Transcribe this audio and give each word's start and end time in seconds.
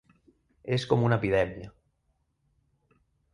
És 0.77 0.85
com 0.93 1.05
una 1.09 1.19
epidèmia. 1.21 1.69